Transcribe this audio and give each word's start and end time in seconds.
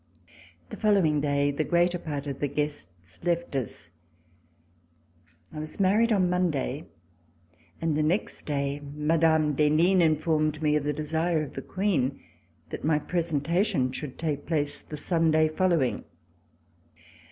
The 0.71 0.77
following 0.77 1.21
day 1.21 1.51
the 1.51 1.63
greater 1.63 1.99
part 1.99 2.25
of 2.25 2.39
the 2.39 2.47
guests 2.47 3.23
left 3.23 3.55
us. 3.55 3.91
I 5.53 5.59
was 5.59 5.79
married 5.79 6.11
on 6.11 6.27
Monday, 6.27 6.85
and 7.79 7.95
the 7.95 8.01
next 8.01 8.47
day 8.47 8.79
Mme. 8.79 9.53
d'Henin 9.53 10.01
informed 10.01 10.59
me 10.59 10.75
of 10.75 10.85
the 10.85 10.91
desire 10.93 11.43
of 11.43 11.53
the 11.53 11.61
Queen 11.61 12.19
that 12.71 12.83
my 12.83 12.97
presentation 12.97 13.91
should 13.91 14.17
take 14.17 14.47
place 14.47 14.81
the 14.81 14.97
Sunday 14.97 15.47
following. 15.47 16.03